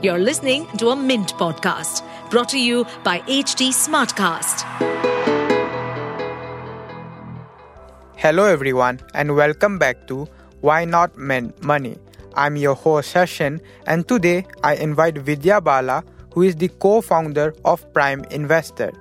[0.00, 4.62] You're listening to a Mint podcast brought to you by HT Smartcast.
[8.14, 10.28] Hello, everyone, and welcome back to
[10.60, 11.96] Why Not Mint Money.
[12.36, 17.52] I'm your host, Sashind, and today I invite Vidya Bala, who is the co founder
[17.64, 18.92] of Prime Investor.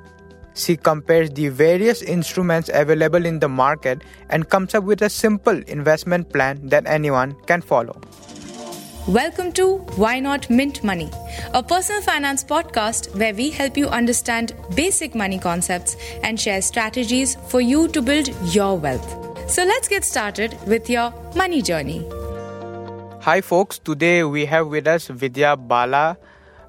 [0.56, 4.02] She compares the various instruments available in the market
[4.32, 8.02] and comes up with a simple investment plan that anyone can follow.
[9.08, 11.10] Welcome to Why Not Mint Money,
[11.54, 17.36] a personal finance podcast where we help you understand basic money concepts and share strategies
[17.48, 19.50] for you to build your wealth.
[19.50, 22.06] So let's get started with your money journey.
[23.22, 23.80] Hi, folks.
[23.80, 26.18] Today we have with us Vidya Bala.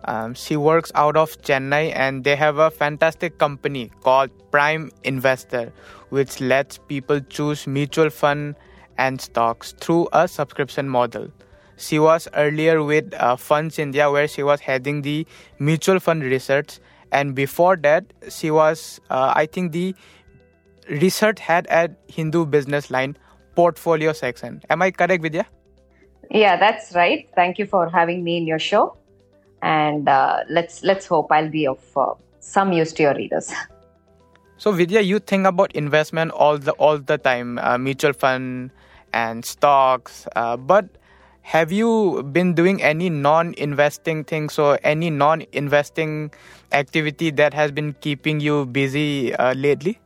[0.05, 5.73] Um, she works out of Chennai and they have a fantastic company called Prime Investor,
[6.11, 8.55] which lets people choose mutual fund
[8.97, 11.33] and stocks through a subscription model.
[11.79, 15.27] She was earlier with uh, Funds India, where she was heading the
[15.59, 16.81] mutual fund research,
[17.13, 19.95] and before that, she was, uh, I think, the
[20.89, 23.17] research head at Hindu Business Line
[23.55, 24.61] portfolio section.
[24.69, 25.47] Am I correct, Vidya?
[26.31, 27.29] Yeah, that's right.
[27.35, 28.97] Thank you for having me in your show,
[29.63, 33.53] and uh, let's let's hope I'll be of uh, some use to your readers.
[34.61, 38.73] So, Vidya, you think about investment all the all the time, uh, mutual fund
[39.13, 40.89] and stocks, uh, but
[41.49, 46.31] have you been doing any non-investing things or any non-investing
[46.73, 49.99] activity that has been keeping you busy uh, lately?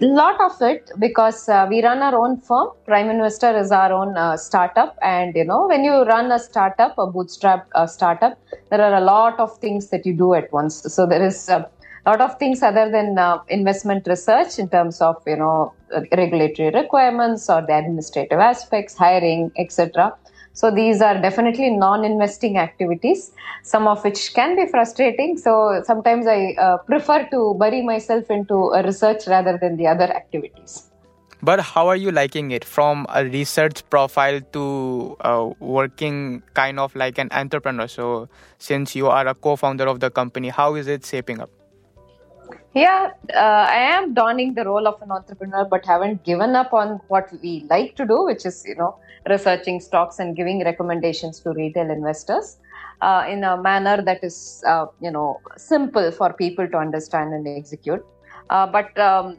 [0.00, 2.70] lot of it because uh, we run our own firm.
[2.86, 4.96] Prime investor is our own uh, startup.
[5.02, 8.38] And you know when you run a startup a bootstrap uh, startup
[8.70, 10.82] there are a lot of things that you do at once.
[10.94, 11.68] So there is a
[12.06, 15.72] lot of things other than uh, investment research in terms of you know
[16.16, 20.16] regulatory requirements or the administrative aspects hiring etc
[20.60, 25.38] so these are definitely non-investing activities, some of which can be frustrating.
[25.38, 30.04] So sometimes I uh, prefer to bury myself into a research rather than the other
[30.04, 30.90] activities.
[31.42, 36.94] But how are you liking it from a research profile to uh, working kind of
[36.94, 37.88] like an entrepreneur?
[37.88, 38.28] So
[38.58, 41.48] since you are a co-founder of the company, how is it shaping up?
[42.74, 47.00] Yeah, uh, I am donning the role of an entrepreneur, but haven't given up on
[47.08, 48.98] what we like to do, which is, you know,
[49.28, 52.58] researching stocks and giving recommendations to retail investors
[53.02, 57.46] uh, in a manner that is, uh, you know, simple for people to understand and
[57.46, 58.04] execute.
[58.48, 59.36] Uh, but um,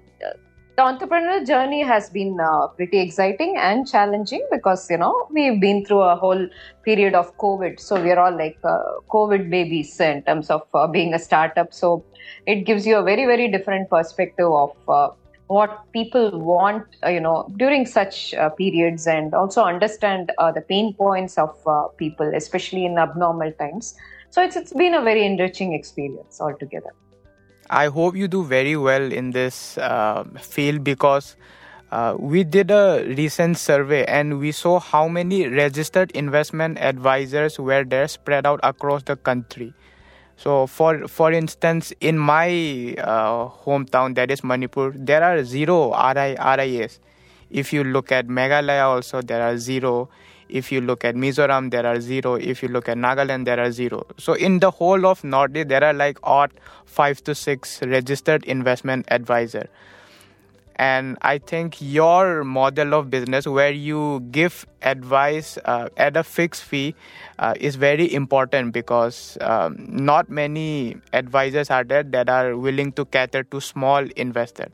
[0.77, 5.83] the entrepreneurial journey has been uh, pretty exciting and challenging because you know we've been
[5.85, 6.47] through a whole
[6.85, 11.13] period of covid so we're all like uh, covid babies in terms of uh, being
[11.13, 12.03] a startup so
[12.45, 14.71] it gives you a very very different perspective of
[15.57, 20.93] what people want uh, you know during such uh, periods and also understand the pain
[20.93, 21.51] points of
[21.97, 23.93] people especially in abnormal times
[24.29, 26.93] so it's it's been a very enriching experience altogether
[27.71, 31.37] I hope you do very well in this uh, field because
[31.91, 37.85] uh, we did a recent survey and we saw how many registered investment advisors were
[37.85, 39.73] there spread out across the country.
[40.41, 46.35] So, for for instance, in my uh, hometown, that is Manipur, there are zero RI,
[46.35, 46.99] RIAs.
[47.51, 50.09] If you look at Meghalaya, also there are zero.
[50.49, 52.33] If you look at Mizoram, there are zero.
[52.53, 54.07] If you look at Nagaland, there are zero.
[54.17, 56.51] So in the whole of Northeast, there are like odd
[56.85, 59.69] five to six registered investment advisor.
[60.81, 66.63] And I think your model of business, where you give advice uh, at a fixed
[66.63, 66.95] fee,
[67.37, 73.05] uh, is very important because um, not many advisors are there that are willing to
[73.05, 74.71] cater to small investors.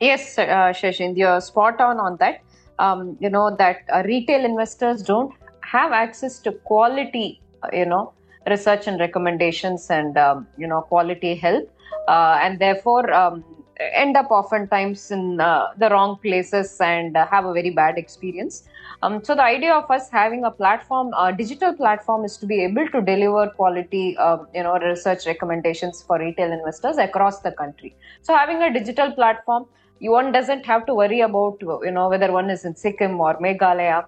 [0.00, 2.42] Yes, uh, Sashind, you're spot on on that
[2.78, 8.12] um, you know that uh, retail investors don't have access to quality uh, you know
[8.46, 11.70] research and recommendations and um, you know quality help
[12.08, 13.44] uh, and therefore um,
[13.80, 18.64] end up oftentimes in uh, the wrong places and uh, have a very bad experience
[19.02, 22.60] um, so the idea of us having a platform a digital platform is to be
[22.62, 27.94] able to deliver quality um, you know research recommendations for retail investors across the country
[28.22, 29.66] so having a digital platform
[30.00, 34.06] one doesn't have to worry about you know whether one is in Sikkim or Meghalaya.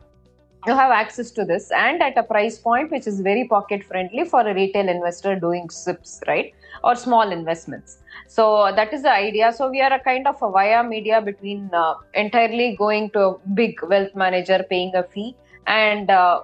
[0.66, 4.24] You have access to this and at a price point which is very pocket friendly
[4.24, 6.52] for a retail investor doing SIPs, right?
[6.84, 7.98] Or small investments.
[8.26, 9.52] So that is the idea.
[9.52, 13.38] So we are a kind of a via media between uh, entirely going to a
[13.54, 15.34] big wealth manager paying a fee
[15.66, 16.42] and uh,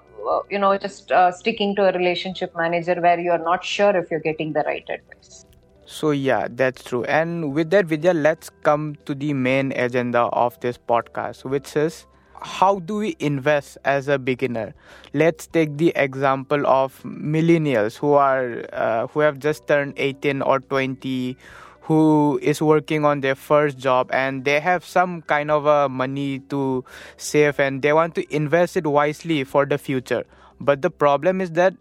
[0.51, 4.11] you know just uh, sticking to a relationship manager where you are not sure if
[4.11, 5.45] you're getting the right advice.
[5.89, 7.05] So, yeah, that's true.
[7.05, 12.07] And with that, Vidya, let's come to the main agenda of this podcast, which is
[12.43, 14.75] how do we invest as a beginner?
[15.13, 20.61] Let's take the example of millennials who are uh, who have just turned 18 or
[20.61, 21.37] 20
[21.83, 26.41] who is working on their first job and they have some kind of a money
[26.41, 26.85] to
[27.17, 30.25] save and they want to invest it wisely for the future.
[30.61, 31.75] But the problem is that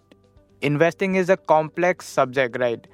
[0.62, 2.88] investing is a complex subject right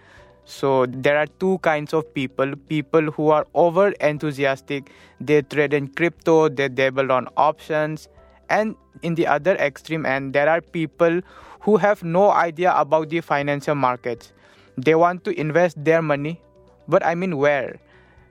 [0.52, 4.92] so there are two kinds of people people who are over enthusiastic
[5.32, 8.08] they trade in crypto they dabble on options
[8.50, 11.20] and in the other extreme end there are people
[11.62, 14.34] who have no idea about the financial markets
[14.78, 16.40] they want to invest their money
[16.88, 17.80] but I mean, where?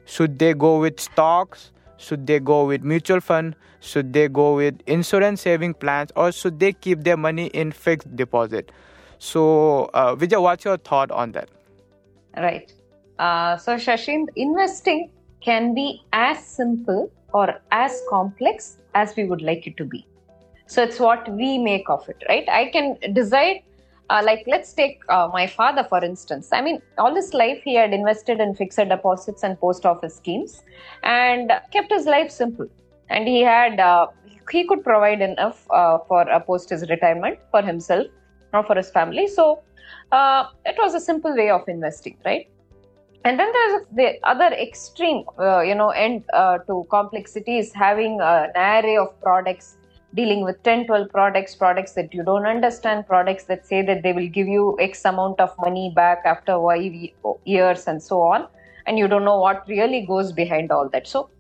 [0.05, 1.73] Should they go with stocks?
[1.97, 3.57] Should they go with mutual fund?
[3.81, 6.11] Should they go with insurance saving plans?
[6.17, 8.71] Or should they keep their money in fixed deposit?
[9.19, 11.49] So, uh, Vidya, what's your thought on that?
[12.37, 12.73] Right.
[13.19, 15.11] Uh, so, Sashind, investing
[15.43, 20.09] can be as simple or as complex as we would like it to be.
[20.67, 22.49] So, it's what we make of it, right?
[22.49, 23.61] I can decide
[24.11, 27.75] uh, like let's take uh, my father for instance i mean all his life he
[27.77, 30.65] had invested in fixed deposits and post office schemes
[31.05, 32.67] and kept his life simple
[33.09, 34.07] and he had uh,
[34.51, 38.07] he could provide enough uh, for uh, post his retirement for himself
[38.53, 39.63] or for his family so
[40.13, 42.49] uh, it was a simple way of investing right?
[43.25, 46.25] And then there's the other extreme you know end
[46.67, 49.77] to complexity is having an array of products
[50.15, 54.13] dealing with 10 12 products products that you don't understand products that say that they
[54.13, 57.13] will give you x amount of money back after y
[57.45, 58.49] years and so on
[58.87, 61.07] and you don't know what really goes behind all that.
[61.07, 61.31] So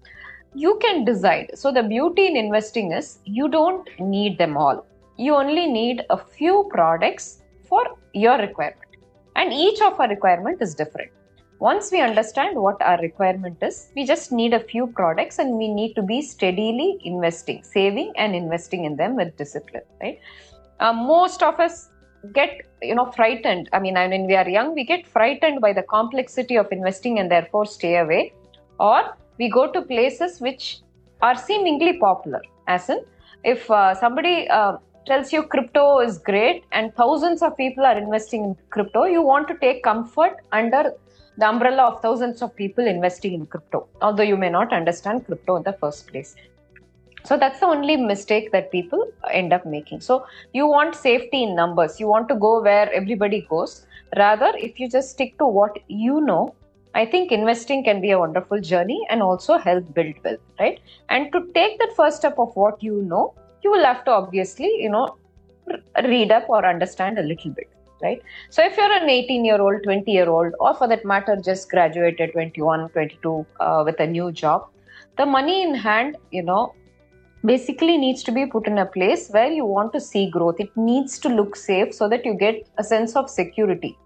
[0.54, 1.50] you can decide.
[1.54, 4.86] So the beauty in investing is you don't need them all.
[5.16, 7.39] You only need a few products
[7.70, 8.90] for your requirement.
[9.36, 11.12] And each of our requirement is different.
[11.60, 15.68] Once we understand what our requirement is, we just need a few products and we
[15.68, 20.18] need to be steadily investing, saving and investing in them with discipline, right?
[20.80, 21.90] Uh, most of us
[22.32, 23.68] get you know frightened.
[23.74, 27.30] I mean when we are young we get frightened by the complexity of investing and
[27.30, 28.32] therefore stay away.
[28.78, 30.80] Or we go to places which
[31.20, 32.40] are seemingly popular.
[32.68, 33.04] As in
[33.44, 34.76] if uh, somebody uh,
[35.10, 39.48] tells you crypto is great and thousands of people are investing in crypto you want
[39.52, 40.82] to take comfort under
[41.40, 45.56] the umbrella of thousands of people investing in crypto, although you may not understand crypto
[45.56, 46.34] in the first place.
[47.24, 50.00] So that's the only mistake that people end up making.
[50.00, 52.00] So you want safety in numbers.
[52.00, 53.86] You want to go where everybody goes.
[54.16, 56.54] Rather, if you just stick to what you know,
[56.94, 60.80] I think investing can be a wonderful journey and also help build wealth, right?
[61.08, 64.70] And to take that first step of what you know, you will have to obviously,
[64.82, 65.16] you know,
[66.04, 67.68] read up or understand a little bit
[68.02, 68.22] right?
[68.48, 71.70] So if you're an 18 year old 20 year old or for that matter just
[71.70, 74.68] graduated 21 22 uh, with a new job
[75.18, 76.74] the money in hand you know
[77.44, 80.56] basically needs to be put in a place where you want to see growth.
[80.58, 83.96] It needs to look safe so that you get a sense of security.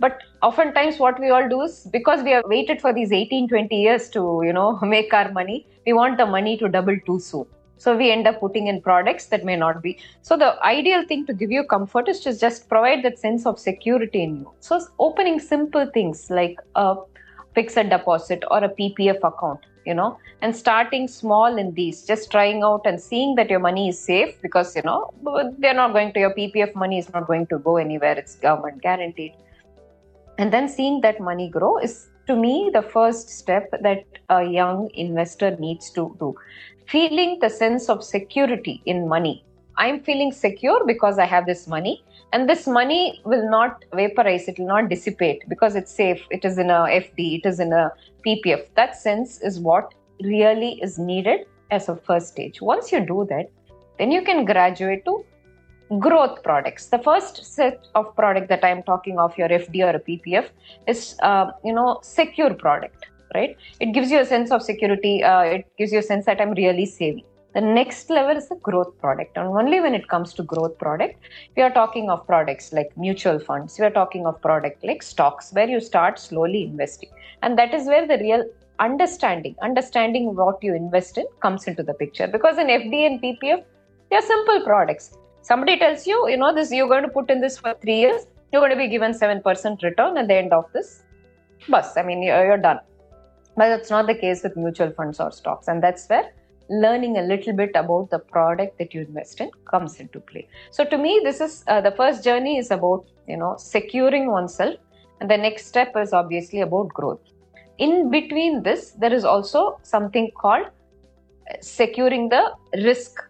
[0.00, 3.76] But oftentimes what we all do is because we have waited for these 18 20
[3.76, 7.46] years to you know make our money we want the money to double too soon
[7.78, 9.98] so we end up putting in products that may not be.
[10.22, 13.58] So the ideal thing to give you comfort is to just provide that sense of
[13.58, 14.50] security in you.
[14.60, 16.96] So opening simple things like a
[17.54, 22.62] fixed deposit or a PPF account, you know, and starting small in these, just trying
[22.62, 25.10] out and seeing that your money is safe because, you know,
[25.58, 28.18] they're not going to, your PPF money is not going to go anywhere.
[28.18, 29.32] It's government guaranteed.
[30.36, 34.90] And then seeing that money grow is to me the first step that a young
[34.94, 36.36] investor needs to do
[36.88, 39.44] feeling the sense of security in money.
[39.76, 42.02] I'm feeling secure because I have this money,
[42.32, 46.20] and this money will not vaporize, it will not dissipate because it's safe.
[46.30, 47.92] It is in a FD, it is in a
[48.26, 48.66] PPF.
[48.74, 52.60] That sense is what really is needed as a first stage.
[52.60, 53.50] Once you do that,
[53.98, 55.24] then you can graduate to
[55.98, 56.86] growth products.
[56.86, 60.48] The first set of product that I'm talking of, your FD or a PPF,
[60.86, 63.56] is uh, you know secure product right?
[63.80, 65.22] It gives you a sense of security.
[65.22, 67.24] Uh, it gives you a sense that I'm really saving.
[67.54, 69.36] The next level is the growth product.
[69.36, 71.18] And only when it comes to growth product,
[71.56, 73.78] we are talking of products like mutual funds.
[73.78, 77.08] We are talking of product like stocks, where you start slowly investing.
[77.42, 78.44] And that is where the real
[78.78, 82.26] understanding, understanding what you invest in comes into the picture.
[82.26, 83.64] Because in FD and PPF,
[84.10, 85.16] they are simple products.
[85.42, 88.26] Somebody tells you, you know, this you're going to put in this for three years,
[88.52, 91.02] you're going to be given 7% return at the end of this
[91.68, 91.96] bus.
[91.96, 92.80] I mean, you're done
[93.58, 95.68] but that's not the case with mutual funds or stocks.
[95.68, 96.32] And that's where
[96.70, 100.48] learning a little bit about the product that you invest in comes into play.
[100.70, 104.76] So to me, this is uh, the first journey is about, you know, securing oneself.
[105.20, 107.20] And the next step is obviously about growth.
[107.78, 110.66] In between this, there is also something called
[111.60, 112.52] securing the
[112.84, 113.22] risk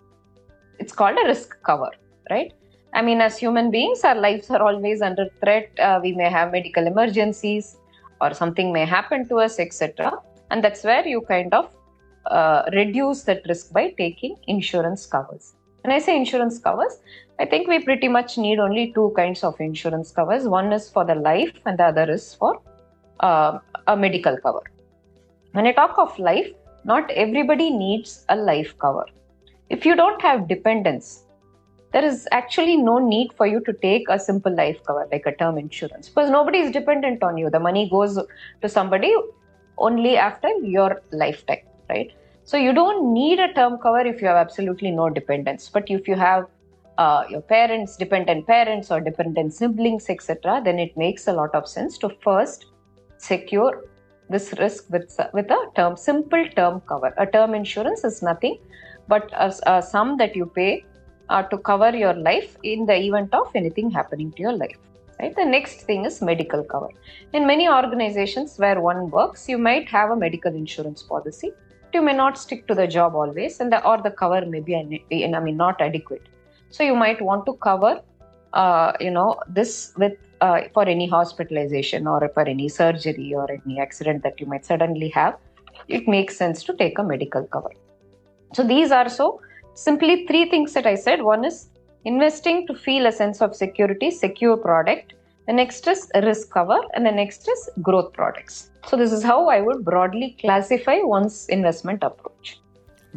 [0.79, 1.91] it's called a risk cover,
[2.31, 2.53] right?
[2.95, 5.71] I mean, as human beings, our lives are always under threat.
[5.79, 7.77] Uh, we may have medical emergencies,
[8.21, 10.13] or something may happen to us, etc.
[10.51, 11.71] And that's where you kind of
[12.27, 15.55] uh, reduce that risk by taking insurance covers.
[15.83, 16.99] When I say insurance covers,
[17.39, 20.49] I think we pretty much need only two kinds of insurance covers.
[20.49, 22.61] One is for the life, and the other is for
[23.21, 24.63] uh, a medical cover.
[25.53, 26.49] When I talk of life,
[26.85, 29.07] not everybody needs a life cover.
[29.71, 31.25] If you don't have dependents,
[31.93, 35.35] there is actually no need for you to take a simple life cover like a
[35.35, 37.51] term insurance because nobody is dependent on you.
[37.51, 38.19] The money goes
[38.63, 39.15] to somebody
[39.79, 42.13] only after your lifetime, right?
[42.45, 45.69] So you don't need a term cover if you have absolutely no dependents.
[45.69, 46.47] But if you have
[46.99, 51.69] uh, your parents, dependent parents, or dependent siblings, etc., then it makes a lot of
[51.69, 52.67] sense to first
[53.19, 53.85] secure
[54.31, 57.15] this risk with with a term simple term cover.
[57.19, 58.59] A term insurance is nothing
[59.09, 60.85] but a, a sum that you pay
[61.29, 64.77] uh, to cover your life in the event of anything happening to your life.
[65.21, 65.35] Right.
[65.35, 66.91] The next thing is medical cover.
[67.33, 71.51] In many organizations where one works, you might have a medical insurance policy.
[71.93, 74.77] You may not stick to the job always, and the, or the cover may be,
[74.77, 76.23] I mean, not adequate.
[76.71, 78.01] So you might want to cover,
[78.53, 83.81] uh, you know, this with uh, for any hospitalization or for any surgery or any
[83.81, 85.37] accident that you might suddenly have.
[85.89, 87.73] It makes sense to take a medical cover.
[88.55, 89.41] So these are so
[89.79, 91.23] simply three things that I said.
[91.23, 91.69] One is
[92.05, 95.15] investing to feel a sense of security, secure product.
[95.47, 98.71] The next is risk cover, and the next is growth products.
[98.87, 102.61] So, this is how I would broadly classify one's investment approach.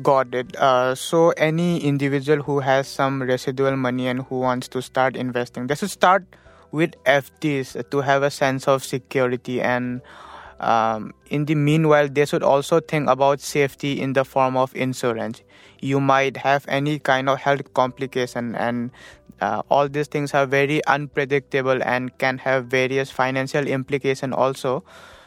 [0.01, 0.55] Got it.
[0.55, 5.67] Uh, so, any individual who has some residual money and who wants to start investing,
[5.67, 6.23] they should start
[6.71, 10.01] with FDs to have a sense of security and
[10.61, 15.41] um, in the meanwhile they should also think about safety in the form of insurance.
[15.81, 18.91] You might have any kind of health complication and
[19.41, 24.83] uh, all these things are very unpredictable and can have various financial implication also.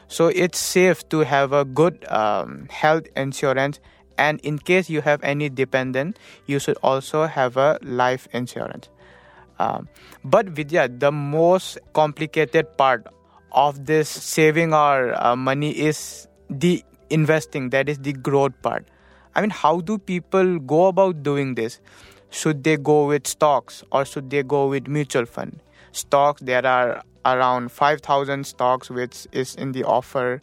[0.07, 3.81] So it's safe to have a good um, health insurance.
[4.17, 8.89] And in case you have any dependent you should also have a life insurance.
[9.59, 9.89] Um,
[10.25, 13.07] but vidya the most complicated part
[13.55, 18.87] of this saving our uh, money is the investing that is the growth part
[19.35, 21.81] I mean, how do people go about doing this?
[22.31, 25.61] Should they go with stocks or should they go with mutual fund?
[25.93, 30.43] Stocks, there are around 5,000 stocks which is in the offer.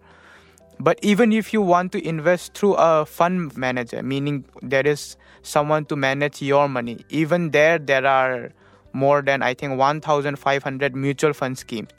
[0.79, 5.85] But even if you want to invest through a fund manager, meaning there is someone
[5.85, 8.51] to manage your money, even there, there are
[8.93, 11.89] more than I think 1,500 mutual fund schemes.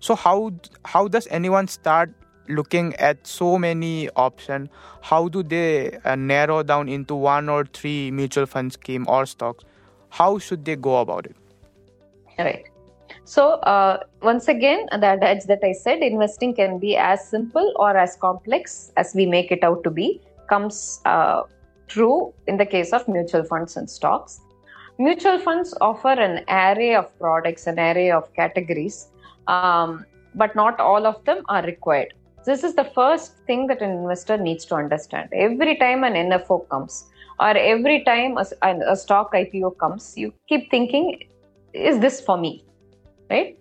[0.00, 0.52] So how
[0.84, 2.10] how does anyone start
[2.48, 4.68] looking at so many options
[5.00, 9.64] how do they uh, narrow down into one or three mutual fund scheme or stocks?
[10.10, 11.36] How should they go about it?
[12.38, 12.64] Right.
[13.24, 17.96] So uh, once again the adage that i said investing can be as simple or
[17.96, 21.42] as complex as we make it out to be comes uh,
[21.88, 24.40] true in the case of mutual funds and stocks.
[24.98, 29.08] Mutual funds offer an array of products an array of categories
[29.48, 32.12] um, but not all of them are required
[32.46, 35.28] this is the first thing that an investor needs to understand.
[35.32, 37.04] Every time an NFO comes,
[37.40, 38.46] or every time a,
[38.92, 41.28] a stock IPO comes, you keep thinking,
[41.72, 42.64] is this for me?
[43.28, 43.58] Right?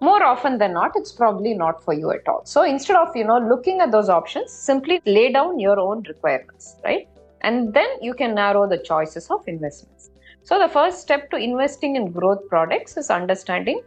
[0.00, 2.40] More often than not, it's probably not for you at all.
[2.44, 6.76] So instead of you know looking at those options, simply lay down your own requirements,
[6.82, 7.06] right?
[7.42, 10.10] And then you can narrow the choices of investments.
[10.42, 13.82] So the first step to investing in growth products is understanding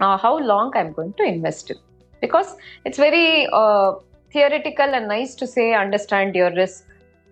[0.00, 1.70] uh, how long I'm going to invest?
[1.70, 1.76] In
[2.20, 3.94] because it's very uh,
[4.32, 6.86] theoretical and nice to say understand your risk.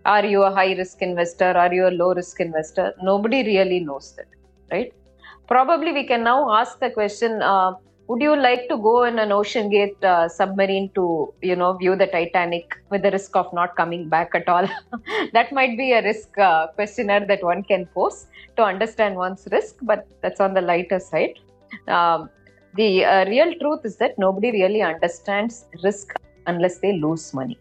[0.04, 1.52] Are you a high risk investor?
[1.64, 2.92] Are you a low risk investor?
[3.02, 4.26] Nobody really knows that
[4.72, 4.92] right?
[5.46, 7.72] Probably we can now ask the question uh,
[8.08, 12.06] would you like to go in an OceanGate uh, submarine to you know view the
[12.06, 14.66] titanic with the risk of not coming back at all?
[15.32, 18.26] That might be a risk uh, questionnaire that one can pose
[18.56, 21.38] to understand one's risk but that's on the lighter side.
[21.86, 22.28] Um,
[22.74, 26.14] the uh, real truth is that nobody really understands risk
[26.46, 27.58] unless they lose money.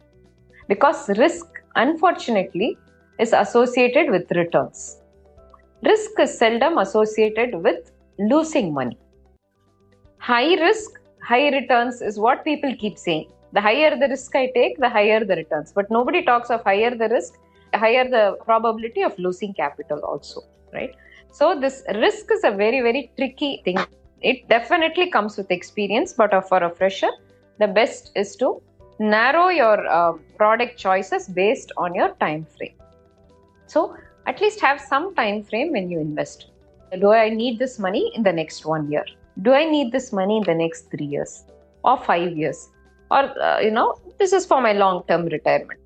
[0.69, 2.77] Because risk, unfortunately,
[3.19, 5.01] is associated with returns.
[5.83, 8.97] Risk is seldom associated with losing money.
[10.19, 10.91] High risk,
[11.21, 13.29] high returns is what people keep saying.
[13.53, 15.73] The higher the risk I take, the higher the returns.
[15.73, 17.33] But nobody talks of higher the risk,
[17.73, 20.41] higher the probability of losing capital, also,
[20.73, 20.95] right?
[21.33, 23.77] So, this risk is a very, very tricky thing
[24.21, 27.11] it definitely comes with experience but for a fresher
[27.59, 28.61] the best is to
[28.99, 32.75] narrow your uh, product choices based on your time frame
[33.67, 33.95] so
[34.27, 36.47] at least have some time frame when you invest.
[36.99, 39.05] Do I need this money in the next one year?
[39.41, 41.43] Do I need this money in the next three years
[41.83, 42.69] or five years?
[43.09, 45.79] Or, uh, you know, this is for my long term retirement.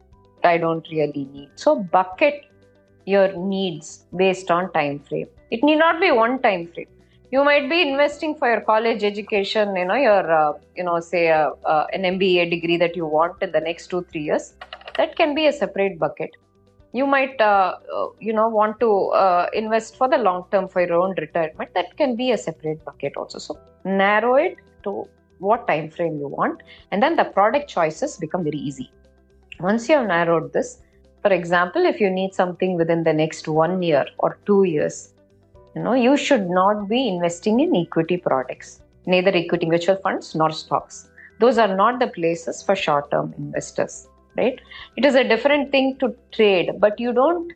[0.44, 1.50] I don't really need.
[1.56, 2.46] So, bucket
[3.06, 5.28] your needs based on time frame.
[5.52, 6.88] It need not be one time frame.
[7.32, 11.32] You might be investing for your college education, you know, your, uh, you know, say
[11.32, 14.54] uh, uh an MBA degree that you want in the next two, three years.
[14.98, 16.30] That can be a separate bucket.
[16.94, 18.90] You might uh, uh, you know want to
[19.54, 21.74] invest for the long term for your own retirement.
[21.74, 23.40] That can be a separate bucket also.
[23.40, 25.06] So narrow it to
[25.40, 26.62] what time frame you want.
[26.92, 28.90] And then the product choices become very easy.
[29.60, 30.80] Once you have narrowed this
[31.26, 35.15] for example if you need something within the next one year or two years
[35.76, 40.52] you know you should not be investing in equity products neither equity mutual funds nor
[40.52, 41.08] stocks.
[41.40, 44.60] Those are not the places for short term investors right?
[44.98, 47.52] It is a different thing to trade but you don't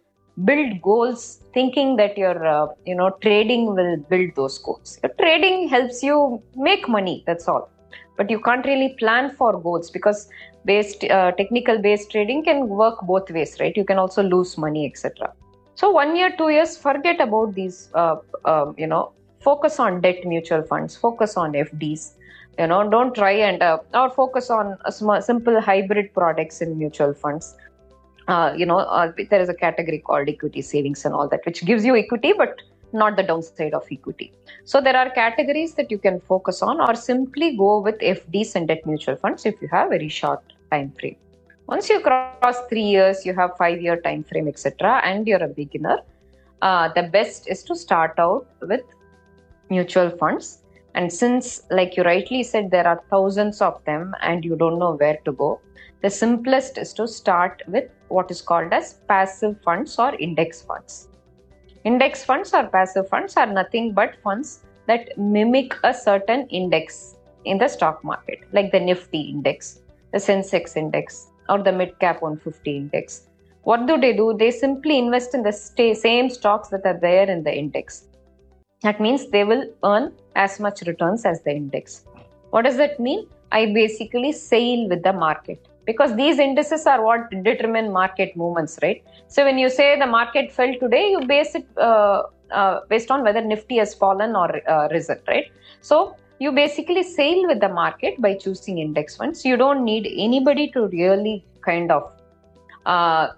[0.45, 4.99] build goals thinking that your uh, you know trading will build those goals.
[5.03, 7.71] Your trading helps you make money that's all.
[8.17, 10.27] But you can't really plan for goals because
[10.65, 13.75] based uh, technical based trading can work both ways right?
[13.75, 15.33] You can also lose money etc
[15.79, 19.03] so one year two years forget about these uh, um, you know
[19.49, 22.13] focus on debt mutual funds focus on fds
[22.59, 27.13] you know don't try and uh, or focus on small, simple hybrid products in mutual
[27.13, 27.55] funds.
[28.27, 31.63] Uh, you know uh, there is a category called equity savings and all that which
[31.65, 34.31] gives you equity but not the downside of equity.
[34.65, 38.67] So there are categories that you can focus on or simply go with fds and
[38.67, 41.17] debt mutual funds if you have very short time frame
[41.73, 45.53] once you cross three years you have five year time frame etc and you're a
[45.61, 45.97] beginner
[46.61, 48.81] uh, the best is to start out with
[49.69, 50.59] mutual funds
[50.95, 54.95] and since, like you rightly said, there are thousands of them and you don't know
[54.95, 55.61] where to go,
[56.01, 61.09] the simplest is to start with what is called as passive funds or index funds.
[61.83, 67.57] Index funds or passive funds are nothing but funds that mimic a certain index in
[67.57, 72.77] the stock market, like the Nifty index, the Sensex index, or the mid cap 150
[72.77, 73.27] index.
[73.63, 74.35] What do they do?
[74.37, 78.05] They simply invest in the same stocks that are there in the index.
[78.81, 82.05] That means they will earn as much returns as the index.
[82.51, 83.27] What does that mean?
[83.51, 89.03] I basically sail with the market because these indices are what determine market movements, right?
[89.27, 93.23] So when you say the market fell today, you base it uh, uh, based on
[93.23, 95.51] whether Nifty has fallen or uh, risen, right?
[95.81, 99.43] So you basically sail with the market by choosing index funds.
[99.43, 102.11] You don't need anybody to really kind of
[102.85, 103.29] uh,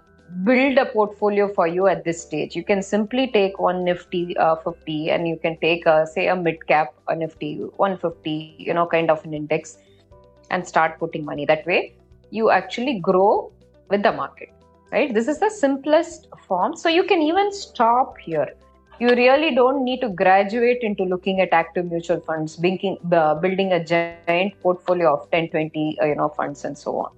[0.44, 2.54] build a portfolio for you at this stage.
[2.54, 6.36] You can simply take one Nifty uh, 50 and you can take, a, say, a
[6.36, 9.78] mid cap, a Nifty 150, you know, kind of an index
[10.50, 11.44] and start putting money.
[11.44, 11.94] That way,
[12.30, 13.52] you actually grow
[13.90, 14.50] with the market,
[14.92, 15.12] right?
[15.12, 16.76] This is the simplest form.
[16.76, 18.54] So you can even stop here.
[19.02, 23.72] You really don't need to graduate into looking at active mutual funds, building, uh, building
[23.72, 27.10] a giant portfolio of 10, 20, uh, you know, funds and so on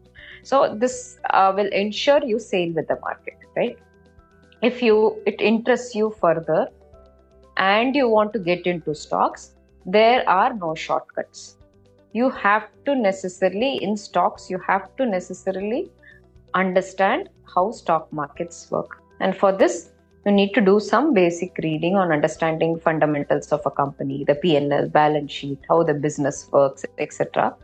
[0.44, 3.78] so this uh, will ensure you sail with the market, right?
[4.60, 6.68] If you it interests you further
[7.56, 9.54] and you want to get into stocks,
[9.86, 11.56] there are no shortcuts.
[12.12, 15.90] You have to necessarily in stocks, you have to necessarily
[16.52, 18.98] understand how stock markets work.
[19.20, 19.90] And for this,
[20.24, 24.90] you need to do some basic reading on understanding fundamentals of a company, the PNL,
[24.90, 27.54] balance sheet, how the business works, etc.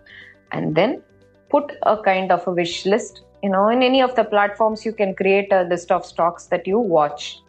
[0.53, 1.03] And then
[1.49, 4.93] put a kind of a wish list you know in any of the platforms you
[4.93, 7.41] can create a list of stocks that you watch.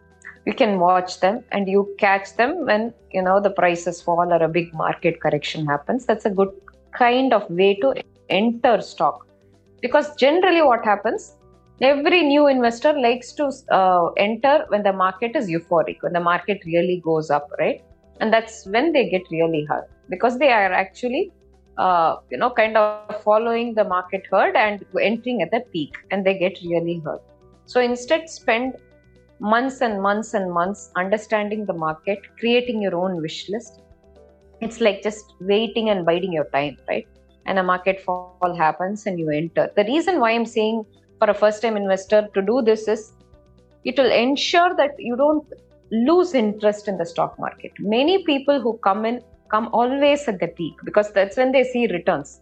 [0.46, 4.42] You can watch them and you catch them when you know the prices fall or
[4.42, 6.06] a big market correction happens.
[6.06, 6.50] That's a good
[6.92, 7.94] kind of way to
[8.28, 9.26] enter stock.
[9.80, 11.34] Because generally what happens
[11.82, 16.60] every new investor likes to uh, enter when the market is euphoric when the market
[16.64, 17.82] really goes up right
[18.20, 21.30] and that's when they get really hurt because they are actually
[21.78, 26.24] uh, you know, kind of following the market herd and entering at the peak, and
[26.24, 27.22] they get really hurt.
[27.66, 28.74] So instead, spend
[29.40, 33.80] months and months and months understanding the market, creating your own wish list.
[34.60, 37.06] It's like just waiting and biding your time, right?
[37.46, 39.70] And a market fall happens and you enter.
[39.74, 40.84] The reason why I'm saying
[41.22, 43.12] for a first time investor to do this is
[43.84, 45.46] it will ensure that you don't
[46.08, 47.70] lose interest in the stock market.
[47.78, 51.86] Many people who come in come always at the peak because that's when they see
[51.86, 52.40] returns.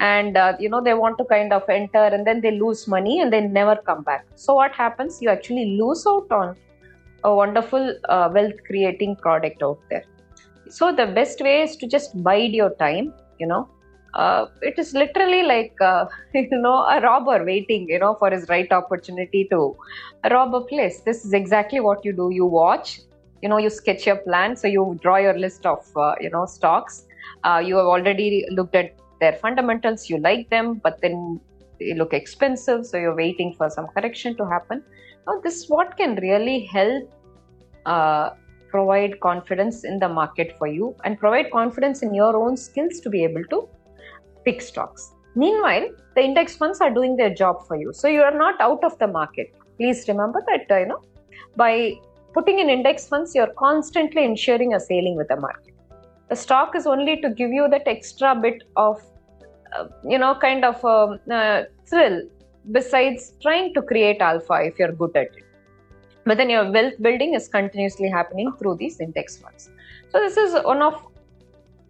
[0.00, 3.20] And uh, you know they want to kind of enter and then they lose money
[3.22, 4.26] and they never come back.
[4.34, 5.22] So what happens?
[5.22, 6.56] You actually lose out on
[7.24, 10.04] a wonderful uh, wealth creating product out there.
[10.68, 13.66] So the best way is to just bide your time you know
[14.14, 18.48] uh, it is literally like uh, you know a robber waiting you know for his
[18.48, 19.76] right opportunity to
[20.30, 21.02] rob a place.
[21.04, 22.30] This is exactly what you do.
[22.32, 23.00] You watch
[23.42, 24.56] you know you sketch your plan.
[24.56, 27.04] So you draw your list of uh, you know stocks.
[27.44, 30.08] Uh, you have already looked at their fundamentals.
[30.08, 31.40] You like them but then
[31.78, 32.86] they look expensive.
[32.86, 34.82] So you're waiting for some correction to happen.
[35.26, 37.04] Now this what can really help
[37.86, 38.30] uh,
[38.70, 43.10] provide confidence in the market for you and provide confidence in your own skills to
[43.10, 43.68] be able to
[44.44, 45.12] pick stocks.
[45.34, 47.92] Meanwhile, the index funds are doing their job for you.
[47.92, 49.54] So you are not out of the market.
[49.76, 51.02] Please remember that, uh, you know,
[51.56, 51.94] by
[52.34, 55.74] putting in index funds, you're constantly ensuring a sailing with the market.
[56.28, 59.02] The stock is only to give you that extra bit of,
[59.76, 62.22] uh, you know, kind of um, uh, thrill
[62.72, 65.44] besides trying to create alpha if you're good at it.
[66.24, 69.70] But then your wealth building is continuously happening through these index funds.
[70.10, 71.02] So this is one of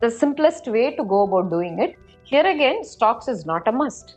[0.01, 1.97] the simplest way to go about doing it
[2.31, 4.15] here again, stocks is not a must.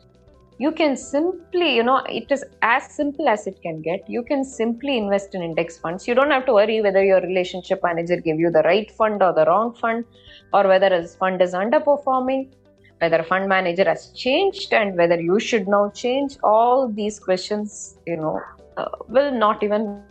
[0.59, 4.07] You can simply, you know, it is as simple as it can get.
[4.07, 6.07] You can simply invest in index funds.
[6.07, 9.33] You don't have to worry whether your relationship manager gave you the right fund or
[9.33, 10.05] the wrong fund,
[10.53, 12.53] or whether a fund is underperforming,
[12.99, 16.37] whether a fund manager has changed, and whether you should now change.
[16.43, 18.39] All these questions, you know,
[18.77, 20.03] uh, will not even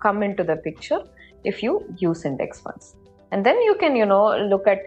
[0.00, 1.02] come into the picture
[1.44, 2.96] if you use index funds.
[3.32, 4.78] And then you can, you know, look at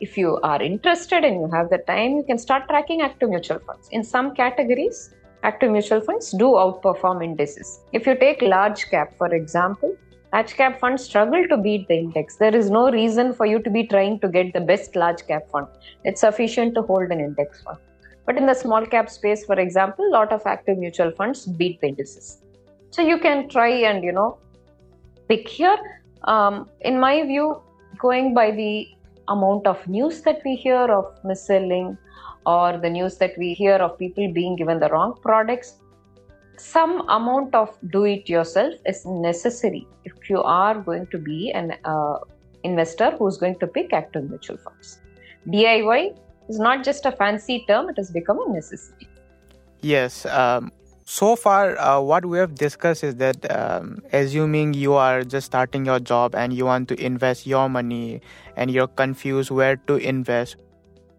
[0.00, 3.58] if you are interested and you have the time, you can start tracking active mutual
[3.60, 3.88] funds.
[3.90, 7.80] In some categories, active mutual funds do outperform indices.
[7.92, 9.96] If you take large cap, for example,
[10.32, 12.36] large cap funds struggle to beat the index.
[12.36, 15.50] There is no reason for you to be trying to get the best large cap
[15.50, 15.66] fund.
[16.04, 17.78] It's sufficient to hold an index fund.
[18.26, 21.80] But in the small cap space, for example, a lot of active mutual funds beat
[21.80, 22.42] the indices.
[22.90, 24.38] So you can try and, you know,
[25.28, 25.78] pick here.
[26.24, 27.62] Um, in my view,
[27.98, 28.86] going by the
[29.28, 31.96] amount of news that we hear of mis-selling
[32.46, 35.76] or the news that we hear of people being given the wrong products
[36.60, 41.76] some amount of do it yourself is necessary if you are going to be an
[41.84, 42.18] uh,
[42.64, 45.00] investor who's going to pick active mutual funds.
[45.46, 46.16] Diy
[46.48, 49.08] is not just a fancy term it has become a necessity.
[49.80, 50.72] Yes um,
[51.10, 55.86] so far uh, what we have discussed is that um, assuming you are just starting
[55.86, 58.20] your job and you want to invest your money
[58.56, 60.56] and you're confused where to invest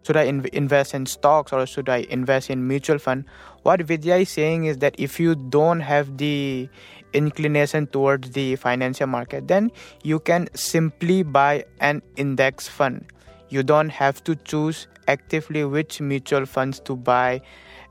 [0.04, 3.26] should i inv- invest in stocks or should i invest in mutual fund?
[3.64, 6.70] What vidya is saying is that if you don't have the
[7.14, 9.72] inclination towards the financial market then
[10.04, 13.06] you can simply buy an index fund.
[13.50, 17.42] You don't have to choose actively which mutual funds to buy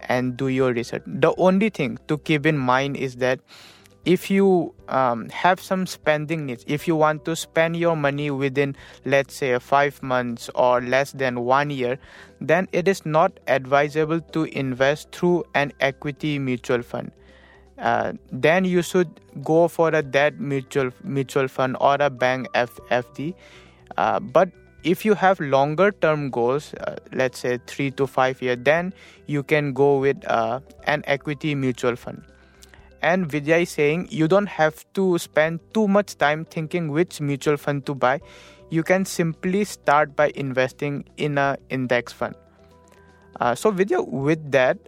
[0.02, 1.02] and do your research.
[1.06, 3.40] The only thing to keep in mind is that
[4.04, 8.74] if you um, have some spending needs, if you want to spend your money within,
[9.04, 11.98] let's say, five months or less than one year,
[12.40, 17.12] then it is not advisable to invest through an equity mutual fund.
[17.78, 22.80] Uh, then you should go for a debt mutual mutual fund or a bank F-
[22.90, 23.34] FD.
[23.96, 24.48] Uh, but
[24.84, 28.92] if you have longer term goals uh, let's say 3 to 5 years then
[29.26, 32.22] you can go with uh, an equity mutual fund.
[33.02, 37.56] And Vidya is saying you don't have to spend too much time thinking which mutual
[37.56, 38.20] fund to buy.
[38.70, 42.34] You can simply start by investing in a index fund.
[43.40, 44.78] Uh, so Vidya with that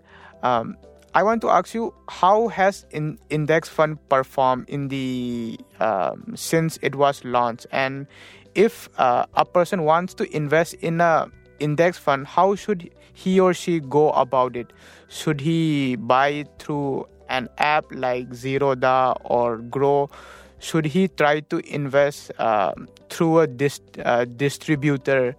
[0.42, 0.76] um,
[1.12, 6.78] I want to ask you how has in index fund performed in the um, since
[6.82, 7.66] it was launched?
[7.72, 8.06] And
[8.54, 11.26] if uh, a person wants to invest in a
[11.58, 14.72] index fund how should he or she go about it?
[15.08, 20.10] Should he buy through an app like zerodha or Groww?
[20.60, 22.72] Should he try to invest uh,
[23.08, 25.34] through a dist- uh, distributor?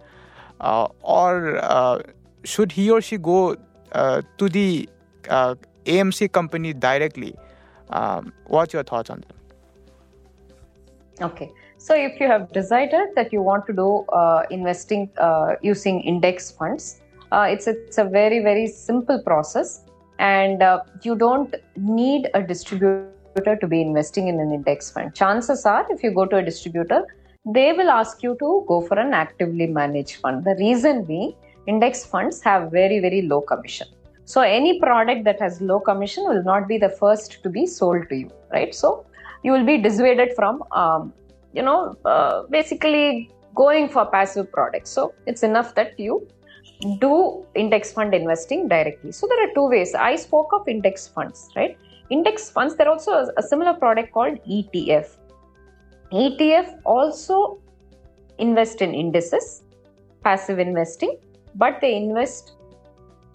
[0.60, 2.02] Uh, or uh,
[2.44, 3.56] should he or she go
[3.92, 4.88] uh, to the
[5.86, 7.34] amc company directly
[7.90, 9.36] um, what's your thoughts on that
[11.22, 11.52] okay
[11.84, 16.52] so, if you have decided that you want to do uh, investing uh, using index
[16.52, 17.00] funds,
[17.32, 19.82] uh, it's, a, it's a very, very simple process,
[20.20, 25.12] and uh, you don't need a distributor to be investing in an index fund.
[25.16, 27.02] Chances are, if you go to a distributor,
[27.44, 30.44] they will ask you to go for an actively managed fund.
[30.44, 31.34] The reason being,
[31.66, 33.88] index funds have very, very low commission.
[34.24, 38.08] So, any product that has low commission will not be the first to be sold
[38.08, 38.74] to you, right?
[38.74, 39.04] So,
[39.42, 41.12] you will be dissuaded from um,
[41.52, 44.90] you know uh, basically going for passive products.
[44.90, 46.26] So it's enough that you
[47.00, 49.12] do index fund investing directly.
[49.12, 49.94] So there are two ways.
[49.94, 51.76] I spoke of index funds right?
[52.10, 55.16] Index funds there also a similar product called etf
[56.12, 57.58] etf also
[58.38, 59.62] invest in indices
[60.22, 61.16] passive investing
[61.54, 62.52] but they invest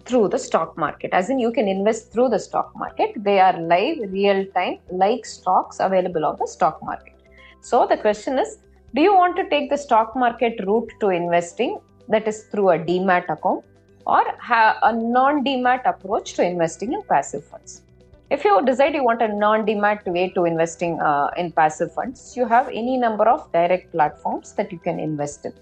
[0.08, 1.10] through the stock market.
[1.12, 3.12] As in you can invest through the stock market.
[3.16, 7.14] They are live real time like stocks available on the stock market.
[7.60, 8.58] So the question is
[8.94, 11.78] do you want to take the stock market route to investing?
[12.08, 13.64] That is through a demat account
[14.06, 17.82] or have a non demat approach to investing in passive funds.
[18.30, 22.34] If you decide you want a non demat way to investing uh, in passive funds
[22.36, 25.52] you have any number of direct platforms that you can invest in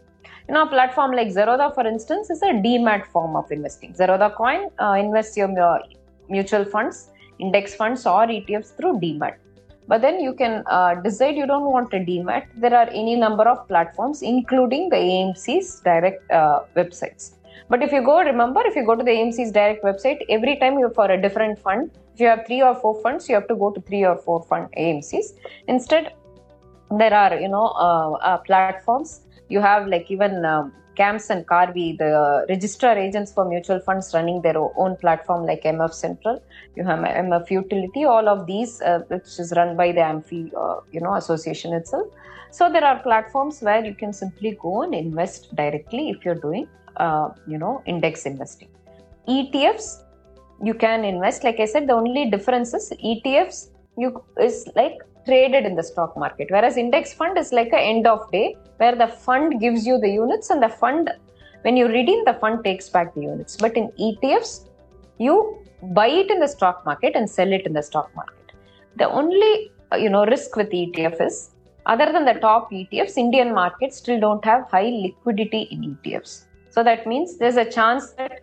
[0.49, 3.93] you know, a platform like Zerodha, for instance, is a demat form of investing.
[3.95, 5.79] Zerodha Coin uh, invests your uh,
[6.29, 9.37] mutual funds, index funds, or ETFs through demat.
[9.89, 12.47] But then you can uh, decide you don't want a demat.
[12.57, 17.33] There are any number of platforms, including the AMC's direct uh, websites.
[17.69, 20.79] But if you go, remember, if you go to the AMC's direct website, every time
[20.79, 23.57] you for a different fund, if you have three or four funds, you have to
[23.57, 25.35] go to three or four fund AMC's.
[25.67, 26.13] Instead,
[26.91, 31.97] there are you know uh, uh, platforms you have like even um, CAMS and Karvy,
[31.97, 36.43] the registrar agents for mutual funds running their own platform like MF Central.
[36.75, 38.05] You have MF Utility.
[38.05, 42.09] All of these, uh, which is run by the AMFI, uh, you know, association itself.
[42.51, 46.69] So there are platforms where you can simply go and invest directly if you're doing,
[46.97, 48.69] uh, you know, index investing.
[49.29, 50.03] ETFs,
[50.63, 51.45] you can invest.
[51.45, 53.71] Like I said, the only difference is ETFs.
[53.99, 56.49] You is like traded in the stock market.
[56.51, 60.09] Whereas index fund is like a end of day where the fund gives you the
[60.09, 61.11] units and the fund
[61.63, 63.57] when you redeem the fund takes back the units.
[63.57, 64.69] But in etfs
[65.19, 68.53] you buy it in the stock market and sell it in the stock market.
[68.97, 71.51] The only uh, you know risk with etf is
[71.93, 76.33] other than the top etfs indian markets still don't have high liquidity in etfs
[76.75, 78.41] so that means there's a chance that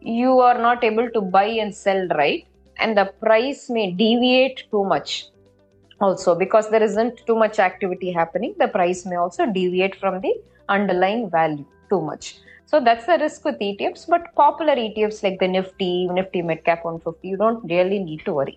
[0.00, 2.46] you are not able to buy and sell right
[2.78, 5.26] and the price may deviate too much
[6.00, 10.34] also because there isn't too much activity happening the price may also deviate from the
[10.68, 12.38] underlying value too much.
[12.66, 17.28] So that's the risk with etfs but popular etfs like the nifty nifty midcap 150
[17.28, 18.56] you don't really need to worry.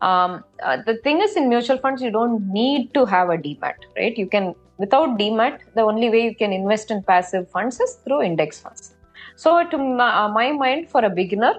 [0.00, 3.74] Um, uh, the thing is in mutual funds you don't need to have a demat
[3.96, 4.16] right?
[4.16, 8.22] You can without demat the only way you can invest in passive funds is through
[8.22, 8.94] index funds.
[9.34, 11.54] So to my, uh, my mind for a beginner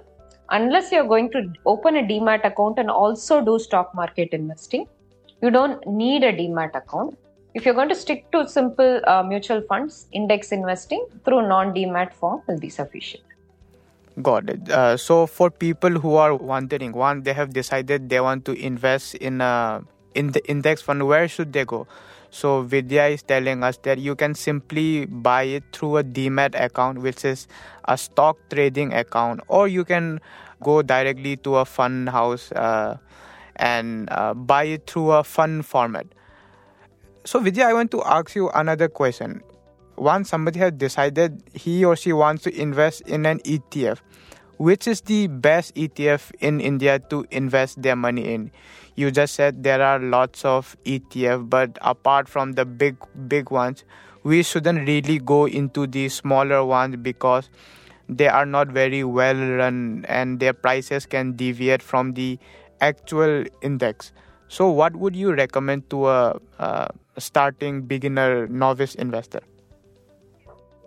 [0.51, 4.87] unless you're going to open a demat account and also do stock market investing
[5.41, 7.17] you don't need a demat account.
[7.53, 12.13] If you're going to stick to simple uh, mutual funds index investing through non demat
[12.13, 13.23] form will be sufficient.
[14.21, 14.69] Got it.
[14.69, 19.15] Uh, so for people who are wondering one they have decided they want to invest
[19.15, 19.81] in a
[20.13, 21.87] in the index fund where should they go?
[22.29, 26.99] So vidya is telling us that you can simply buy it through a demat account
[26.99, 27.47] which is
[27.85, 30.19] a stock trading account or you can
[30.61, 32.97] go directly to a fund house uh,
[33.59, 36.07] and uh, buy it through a fun format.
[37.25, 39.43] So, Vidya, I want to ask you another question.
[39.97, 43.99] Once somebody has decided he or she wants to invest in an ETF,
[44.57, 48.51] which is the best ETF in India to invest their money in?
[48.95, 52.95] You just said there are lots of ETF, but apart from the big
[53.27, 53.83] big ones,
[54.23, 57.49] we shouldn't really go into the smaller ones because
[58.07, 62.39] they are not very well run and their prices can deviate from the
[62.81, 64.11] actual index.
[64.47, 69.41] So, what would you recommend to a, a starting beginner novice investor?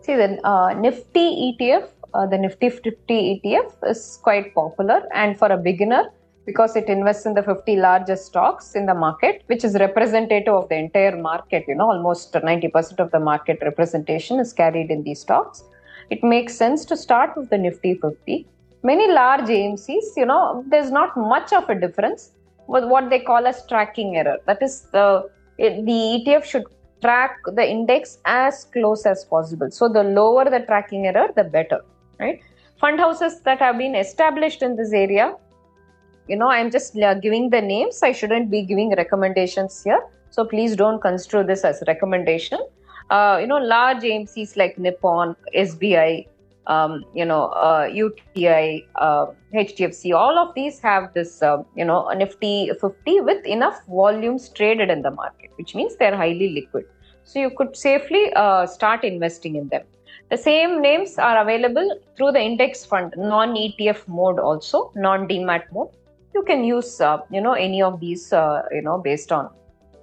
[0.02, 5.46] See, the uh, Nifty ETF, uh, the Nifty 50 ETF is quite popular, and for
[5.46, 6.10] a beginner,
[6.44, 10.68] because it invests in the 50 largest stocks in the market, which is representative of
[10.68, 11.64] the entire market.
[11.68, 15.62] You know, almost 90% of the market representation is carried in these stocks.
[16.10, 18.46] It makes sense to start with the Nifty 50
[18.82, 22.30] many large AMCs, you know, there's not much of a difference
[22.66, 24.38] with what they call as tracking error.
[24.46, 26.64] That is, the the ETF should
[27.00, 29.70] track the index as close as possible.
[29.70, 31.80] So the lower the tracking error, the better,
[32.18, 32.40] right?
[32.80, 35.36] Fund houses that have been established in this area,
[36.28, 38.02] you know, I'm just uh, giving the names.
[38.02, 40.00] I shouldn't be giving recommendations here.
[40.30, 42.58] So please don't construe this as recommendation.
[43.10, 46.26] Uh, you know, large AMCs like Nippon, SBI,
[46.66, 52.08] um, you know, uh, UTI, uh, HDFC, all of these have this, uh, you know,
[52.10, 56.84] Nifty 50 with enough volumes traded in the market, which means they're highly liquid.
[57.24, 59.82] So you could safely uh, start investing in them.
[60.30, 65.64] The same names are available through the index fund, non ETF mode also, non demat
[65.72, 65.88] mode.
[66.34, 69.50] You can use, uh, you know, any of these, uh, you know, based on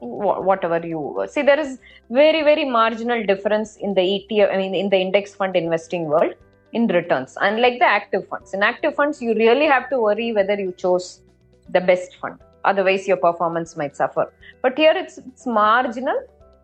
[0.02, 1.42] whatever you see.
[1.42, 5.56] There is very, very marginal difference in the ETF, I mean, in the index fund
[5.56, 6.34] investing world
[6.74, 8.54] in returns, unlike the active funds.
[8.54, 11.22] In active funds, you really have to worry whether you chose
[11.70, 12.40] the best fund.
[12.66, 14.32] Otherwise, your performance might suffer.
[14.62, 16.20] But here it's, it's marginal.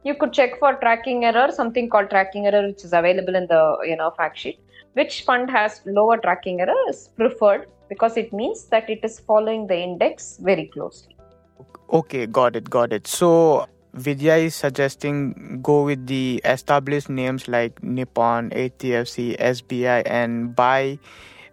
[0.05, 3.61] you could check for tracking error something called tracking error which is available in the
[3.89, 4.59] you know fact sheet
[4.99, 9.65] which fund has lower tracking error is preferred because it means that it is following
[9.71, 11.15] the index very closely
[11.99, 13.31] okay got it got it so
[13.95, 20.99] Vidya is suggesting go with the established names like Nippon, HDFC, SBI, and buy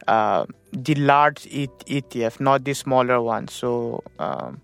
[0.09, 3.47] uh, the large ETF, not the smaller one.
[3.47, 4.61] So um,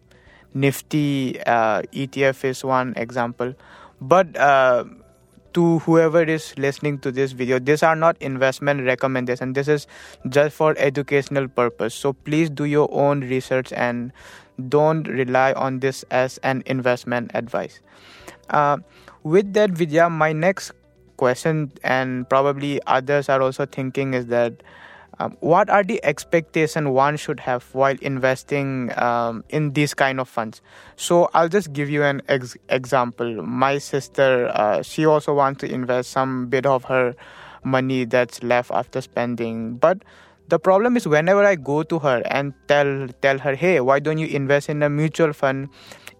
[0.55, 3.55] Nifty uh, ETF is one example.
[4.01, 4.85] But uh,
[5.53, 9.55] to whoever is listening to this video, these are not investment recommendations.
[9.55, 9.87] This is
[10.29, 11.95] just for educational purpose.
[11.95, 14.12] So please do your own research and
[14.68, 17.81] don't rely on this as an investment advice.
[18.51, 18.79] Uh,
[19.23, 20.73] with that, Vidya, my next
[21.16, 24.62] question, and probably others are also thinking, is that
[25.21, 30.29] um, what are the expectation one should have while investing um, in these kind of
[30.29, 30.62] funds
[30.97, 35.73] so i'll just give you an ex- example my sister uh, she also wants to
[35.73, 37.14] invest some bit of her
[37.64, 40.05] money that's left after spending but
[40.49, 44.19] the problem is whenever i go to her and tell tell her hey why don't
[44.19, 45.69] you invest in a mutual fund?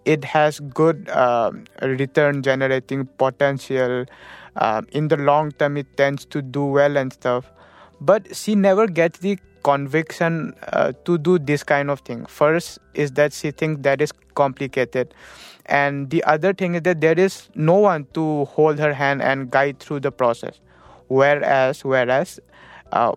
[0.05, 4.05] It has good uh, return generating potential.
[4.55, 7.51] Uh, in the long term it tends to do well and stuff.
[8.01, 12.25] But she never gets the conviction uh, to do this kind of thing.
[12.25, 15.13] First is that she thinks that is complicated.
[15.65, 19.51] And the other thing is that there is no one to hold her hand and
[19.51, 20.59] guide through the process.
[21.07, 22.39] Whereas whereas
[22.91, 23.13] uh,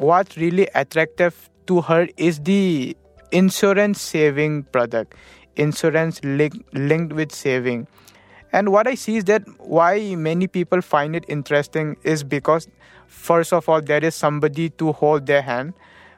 [0.00, 2.96] what's really attractive to her is the
[3.30, 5.14] insurance saving product
[5.56, 7.86] insurance link, linked with saving.
[8.52, 12.66] And what i see is that why many people find it interesting is because
[13.06, 15.74] first of all there is somebody to hold their hand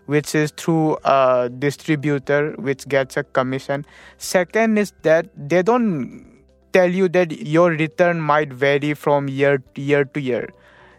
[0.06, 3.84] which is through a distributor which gets a commission.
[4.18, 6.42] Second is that they don't
[6.72, 10.48] tell you that your return might vary from year to year to year.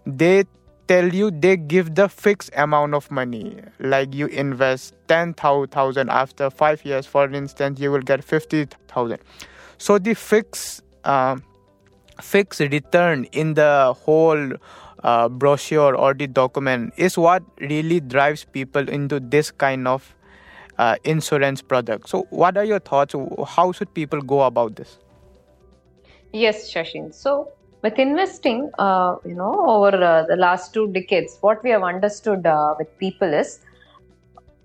[0.05, 0.43] They
[0.87, 6.85] tell you they give the fixed amount of money like you invest 10000 after 5
[6.85, 9.19] years for instance you will get 50000
[9.77, 11.37] so the fixed uh,
[12.21, 14.53] fixed return in the whole
[15.03, 20.15] uh, brochure or the document is what really drives people into this kind of
[20.77, 22.09] uh, insurance product.
[22.09, 23.15] So, what are your thoughts?
[23.47, 24.97] How should people go about this?
[26.31, 27.13] Yes, Shashin.
[27.13, 27.51] So,
[27.83, 32.45] with investing, uh, you know, over uh, the last two decades, what we have understood
[32.45, 33.59] uh, with people is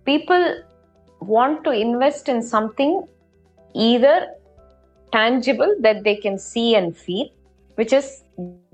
[0.05, 0.63] people
[1.21, 2.93] want to invest in something
[3.75, 4.29] either
[5.13, 7.29] tangible that they can see and feel,
[7.75, 8.23] which is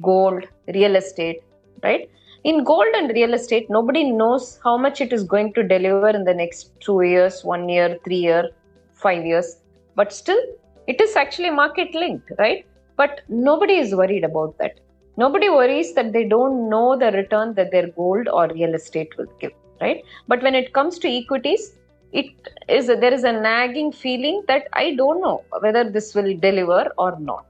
[0.03, 1.41] gold, real estate,
[1.83, 2.11] right?
[2.45, 6.25] In gold and real estate, nobody knows how much it is going to deliver in
[6.25, 8.51] the next two years, one year, three year,
[8.93, 9.57] five years.
[9.95, 10.41] But still,
[10.87, 12.67] it is actually market linked, right?
[12.97, 14.79] But nobody is worried about that.
[15.17, 19.29] Nobody worries that they don't know the return that their gold or real estate will
[19.41, 20.03] give, right?
[20.27, 21.73] But when it comes to equities,
[22.13, 22.27] it
[22.69, 27.19] is there is a nagging feeling that I don't know whether this will deliver or
[27.19, 27.45] not.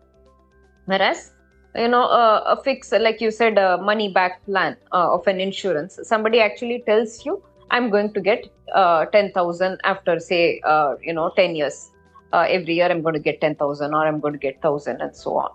[0.86, 1.32] Whereas
[1.76, 5.98] you know a fix like you said a money back plan uh, of an insurance
[6.02, 11.32] somebody actually tells you i'm going to get uh, 10000 after say uh, you know
[11.36, 11.90] 10 years
[12.36, 15.16] uh, every year i'm going to get 10000 or i'm going to get 1000 and
[15.24, 15.50] so on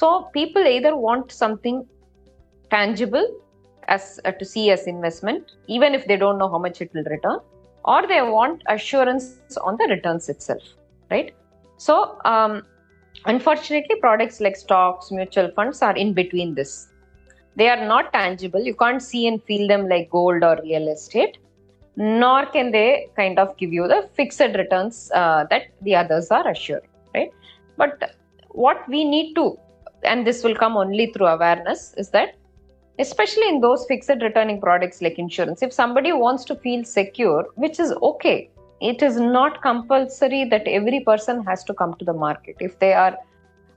[0.00, 1.78] so people either want something
[2.70, 3.28] tangible
[3.88, 7.08] as uh, to see as investment even if they don't know how much it will
[7.16, 7.38] return
[7.92, 10.62] or they want assurance on the returns itself
[11.10, 11.34] right
[11.86, 11.96] so
[12.32, 12.62] um,
[13.26, 16.88] Unfortunately, products like stocks, mutual funds are in between this.
[17.56, 18.62] They are not tangible.
[18.62, 21.38] You can't see and feel them like gold or real estate,
[21.96, 26.46] nor can they kind of give you the fixed returns uh, that the others are
[26.48, 26.82] assured,
[27.14, 27.30] right?
[27.76, 28.16] But
[28.50, 29.58] what we need to,
[30.04, 32.36] and this will come only through awareness, is that
[32.98, 37.80] especially in those fixed returning products like insurance, if somebody wants to feel secure, which
[37.80, 38.50] is okay,
[38.80, 42.56] it is not compulsory that every person has to come to the market.
[42.60, 43.16] If they are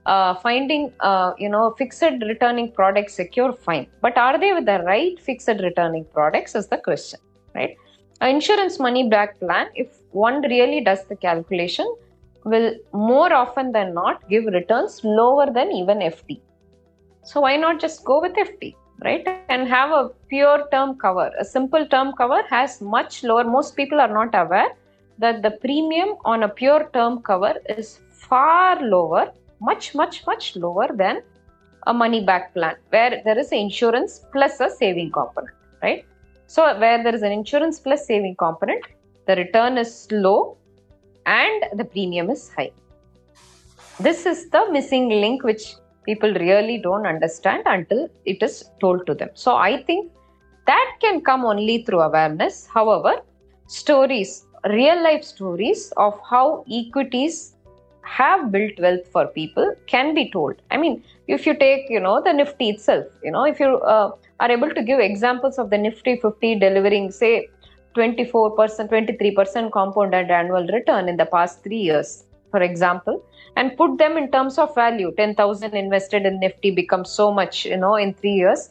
[0.06, 3.86] uh, finding uh, you know fixed returning products secure fine.
[4.00, 7.20] But are they with the right fixed returning products is the question
[7.54, 7.76] right
[8.22, 11.86] insurance money back plan if one really does the calculation
[12.44, 16.40] will more often than not give returns lower than even fd
[17.22, 19.26] so why not just go with fd right?
[19.48, 21.30] And have a pure term cover.
[21.38, 24.70] A simple term cover has much lower most people are not aware
[25.18, 30.88] that the premium on a pure term cover is far lower, much, much, much lower
[30.94, 31.22] than
[31.86, 36.04] a money back plan where there is insurance plus a saving component, right?
[36.46, 38.84] So, where there is an insurance plus saving component,
[39.26, 40.56] the return is low
[41.26, 42.72] and the premium is high.
[44.00, 45.74] This is the missing link which
[46.04, 49.30] people really don't understand until it is told to them.
[49.34, 50.12] So I think
[50.66, 52.66] that can come only through awareness.
[52.66, 53.16] However,
[53.66, 57.56] stories, real life stories of how equities
[58.02, 60.56] have built wealth for people can be told.
[60.70, 64.12] I mean, if you take, you know, the Nifty itself, you know, if you uh,
[64.40, 67.48] are able to give examples of the Nifty 50 delivering, say,
[67.94, 73.24] 24%, 23% compounded annual return in the past three years, for example,
[73.56, 77.76] and put them in terms of value 10,000 invested in Nifty becomes so much, you
[77.76, 78.70] know, in three years,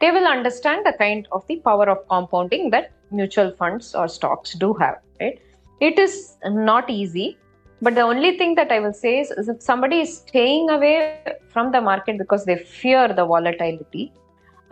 [0.00, 4.54] they will understand the kind of the power of compounding that mutual funds or stocks
[4.54, 5.40] do have, right?
[5.80, 7.38] It is not easy
[7.82, 11.18] but the only thing that I will say is, is if somebody is staying away
[11.48, 14.12] from the market because they fear the volatility,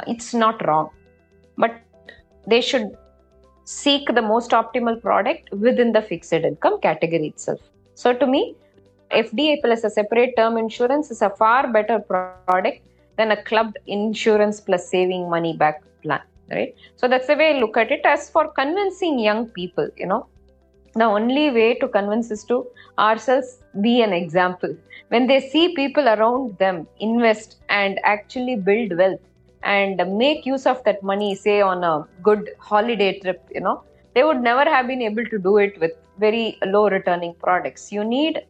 [0.07, 0.91] it's not wrong.
[1.57, 1.81] But
[2.47, 2.97] they should
[3.65, 7.61] seek the most optimal product within the fixed income category itself.
[7.95, 8.57] So to me,
[9.11, 12.81] FDI plus a separate term insurance is a far better product
[13.17, 16.21] than a clubbed insurance plus saving money back plan.
[16.51, 16.75] Right.
[16.97, 18.01] So that's the way I look at it.
[18.05, 20.27] As for convincing young people, you know,
[20.95, 22.67] the only way to convince is to
[22.99, 24.77] ourselves be an example
[25.09, 29.21] when they see people around them invest and actually build wealth
[29.63, 33.83] and make use of that money say on a good holiday trip you know.
[34.15, 37.93] They would never have been able to do it with very low returning products.
[37.93, 38.43] You need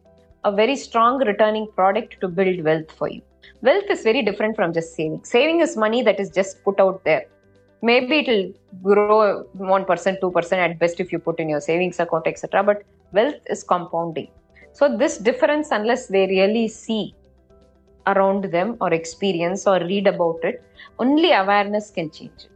[0.43, 3.21] a very strong returning product to build wealth for you.
[3.61, 5.23] Wealth is very different from just saving.
[5.23, 7.25] Saving is money that is just put out there.
[7.83, 12.63] Maybe it'll grow 1% 2% at best if you put in your savings account etc
[12.63, 14.29] but wealth is compounding.
[14.73, 17.13] So this difference unless they really see
[18.07, 20.63] around them or experience or read about it
[20.99, 22.51] only awareness can change it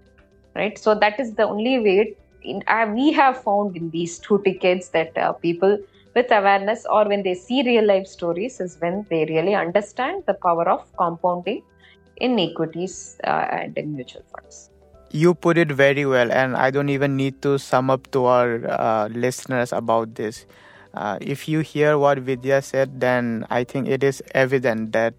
[0.56, 4.42] right so that is the only way in, uh, we have found in these two
[4.44, 5.78] decades that uh, people
[6.16, 10.34] with awareness or when they see real life stories is when they really understand the
[10.36, 11.62] power of compounding
[12.18, 14.70] in equities uh, and in mutual funds
[15.12, 18.68] you put it very well, and I don't even need to sum up to our
[18.68, 20.46] uh, listeners about this.
[20.96, 25.14] Uh, if you hear what Vidya said, then I think it is evident that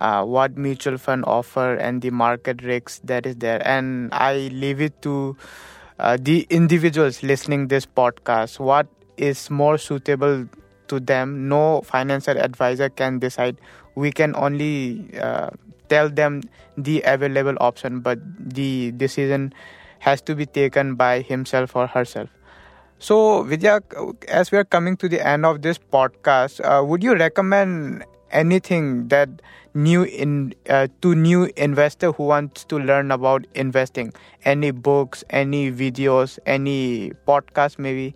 [0.00, 3.66] uh, what mutual fund offer and the market risks that is there.
[3.66, 5.36] And I leave it to
[5.98, 8.60] uh, the individuals listening this podcast.
[8.60, 10.48] What is more suitable
[10.86, 11.48] to them?
[11.48, 13.60] No financial advisor can decide.
[13.96, 15.50] We can only uh,
[15.88, 16.42] tell them
[16.76, 19.52] the available option but the decision
[19.98, 22.28] has to be taken by himself or herself
[22.98, 23.80] so vidya
[24.28, 29.08] as we are coming to the end of this podcast uh, would you recommend anything
[29.08, 29.28] that
[29.74, 34.12] new in uh, to new investor who wants to learn about investing
[34.44, 38.14] any books any videos any podcast maybe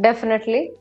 [0.00, 0.72] definitely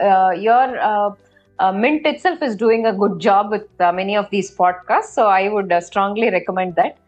[0.00, 1.10] uh, your uh,
[1.58, 5.14] uh, Mint itself is doing a good job with uh, many of these podcasts.
[5.14, 6.98] So I would strongly recommend that.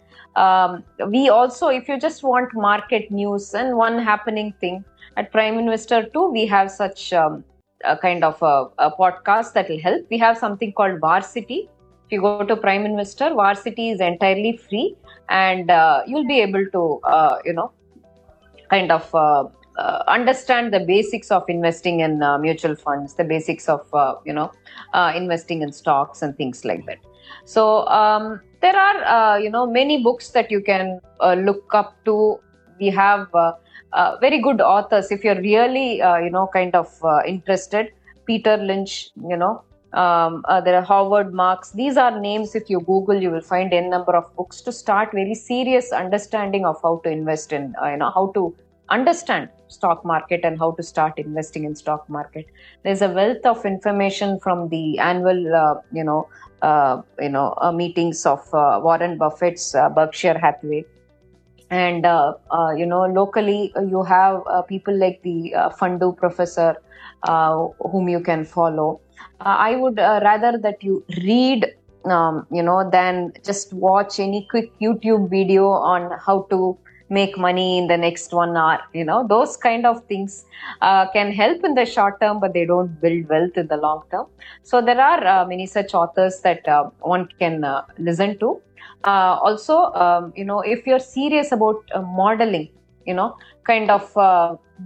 [0.44, 4.84] Um, we also, if you just want market news and one happening thing
[5.16, 7.44] at Prime Investor too, we have such um,
[7.84, 10.06] a kind of a, a podcast that will help.
[10.10, 11.68] We have something called Varsity.
[12.06, 14.96] If you go to Prime Investor, Varsity is entirely free,
[15.28, 17.72] and uh, you'll be able to, uh, you know,
[18.70, 19.44] kind of uh,
[19.78, 24.32] uh, understand the basics of investing in uh, mutual funds, the basics of uh, you
[24.32, 24.50] know
[25.14, 26.98] investing in stocks and things like that.
[27.44, 31.94] So um, there are uh, you know many books that you can uh, look up
[32.04, 32.40] to.
[32.80, 33.28] We have
[34.20, 36.88] very good authors if you're really you know kind of
[37.26, 37.92] interested.
[38.26, 39.62] Peter Lynch, you know.
[39.94, 41.70] Um, there are Howard Marks.
[41.70, 42.54] These are names.
[42.54, 46.66] If you Google, you will find n number of books to start very serious understanding
[46.66, 48.54] of how to invest in, you know, how to
[48.90, 52.46] understand stock market and how to start investing in stock market
[52.84, 56.26] there's a wealth of information from the annual uh, you know
[56.62, 60.84] uh, you know uh, meetings of uh, warren buffett's uh, berkshire hathaway.
[61.70, 62.04] And
[62.78, 66.76] you know locally you have people like the fundoo professor
[67.26, 69.00] whom you can follow.
[69.40, 71.66] I would rather that you read
[72.04, 76.78] um, you know than just watch any quick youtube video on how to
[77.10, 80.44] make money in the next one hour you know those kind of things
[80.82, 84.02] uh, can help in the short term but they don't build wealth in the long
[84.10, 84.26] term.
[84.62, 88.60] So there are uh, many such authors that uh, one can uh, listen to.
[89.04, 92.68] Uh, also um, you know if you're serious about uh, modeling
[93.06, 94.12] you know kind of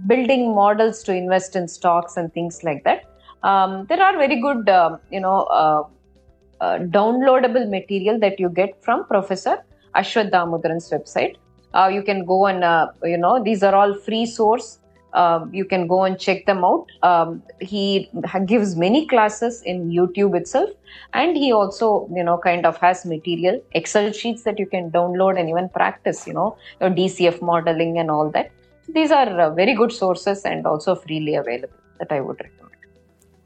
[0.07, 3.05] building models to invest in stocks and things like that
[3.43, 5.89] um, there are very good um, you know
[6.61, 9.57] downloadable material that you get from professor
[9.95, 11.35] aswath damodaran's website
[11.73, 14.79] uh, you can go and uh, you know these are all free source
[15.13, 16.87] um, you can go and check them out.
[17.03, 18.09] Um, he
[18.45, 20.69] gives many classes in YouTube itself,
[21.13, 25.39] and he also, you know, kind of has material Excel sheets that you can download
[25.39, 28.51] and even practice, you know, your DCF modeling and all that.
[28.89, 32.59] These are uh, very good sources and also freely available that I would recommend.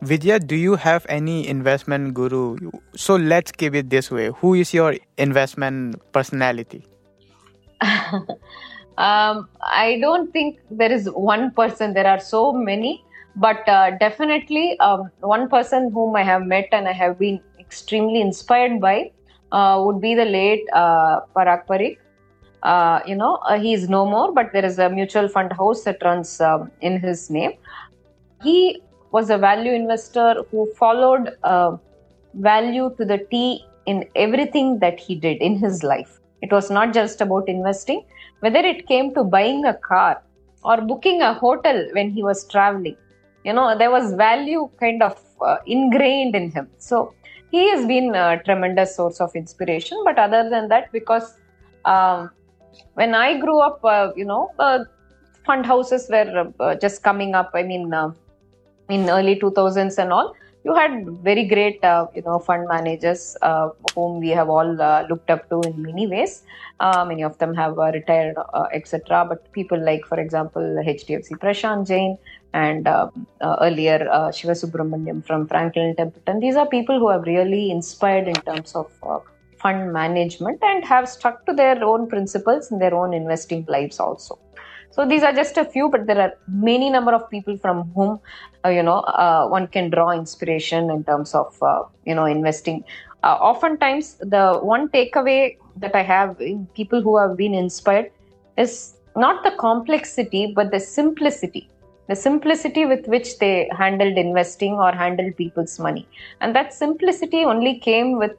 [0.02, 2.56] Vidya, do you have any investment guru?
[2.96, 4.32] So let's keep it this way.
[4.38, 6.86] Who is your investment personality?
[8.98, 11.94] um, I don't think there is one person.
[11.94, 13.04] There are so many,
[13.36, 18.22] but uh, definitely um, one person whom I have met and I have been extremely
[18.22, 19.12] inspired by
[19.52, 21.98] uh, would be the late uh, Parag Parikh.
[22.64, 25.84] Uh, you know, uh, he is no more, but there is a mutual fund house
[25.84, 27.52] that runs um, in his name.
[28.44, 31.78] He was a value investor who followed uh,
[32.34, 36.20] value to the T in everything that he did in his life.
[36.42, 38.06] It was not just about investing,
[38.42, 40.22] whether it came to buying a car
[40.64, 42.98] or booking a hotel when he was traveling.
[43.44, 46.68] You know, there was value kind of uh, ingrained in him.
[46.78, 47.14] So
[47.52, 50.02] he has been a tremendous source of inspiration.
[50.04, 51.38] But other than that, because
[51.86, 52.32] um,
[52.96, 54.80] when I grew up, uh, you know, uh,
[55.46, 57.52] fund houses were uh, just coming up.
[57.54, 58.12] I mean, uh,
[58.90, 60.36] in early 2000s and all,
[60.68, 60.94] you had
[61.28, 65.44] very great uh, you know fund managers uh, whom we have all uh, looked up
[65.52, 66.44] to in many ways.
[66.80, 71.38] Uh, many of them have uh, retired uh, etc but people like for example hdfc
[71.44, 72.12] prashant jain
[72.54, 72.88] and
[73.66, 74.00] earlier
[74.38, 76.40] sivasubramanian from franklin templeton.
[76.46, 78.88] These are people who have really inspired in terms of
[79.62, 84.40] fund management and have stuck to their own principles in their own investing lives also
[84.92, 88.20] so these are just a few, but there are many number of people from whom
[88.66, 92.84] uh, you know uh, one can draw inspiration in terms of uh, you know investing.
[93.24, 98.12] Uh, oftentimes, the one takeaway that I have in people who have been inspired
[98.58, 101.70] is not the complexity, but the simplicity.
[102.08, 106.08] The simplicity with which they handled investing or handled people's money,
[106.42, 108.32] and that simplicity only came with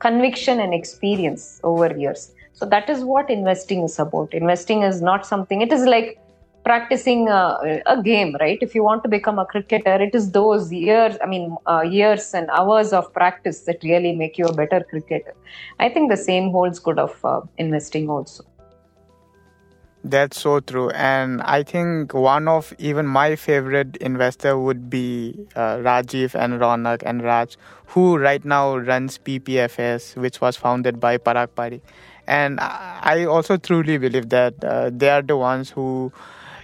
[0.00, 4.32] conviction and experience over years so that is what investing is about.
[4.32, 6.18] Investing is not something, it is like
[6.64, 8.58] practicing a, a game, right?
[8.62, 12.32] If you want to become a cricketer, it is those years, I mean, uh, years
[12.32, 15.34] and hours of practice that really make you a better cricketer.
[15.78, 18.44] I think the same holds good of uh, investing also.
[20.06, 20.90] That's so true.
[20.90, 27.02] And I think one of even my favorite investor would be uh, Rajiv and Ronak
[27.06, 31.80] and Raj, who right now runs PPFAS, which was founded by Parag Parikh
[32.26, 36.12] and I also truly believe that uh, they are the ones who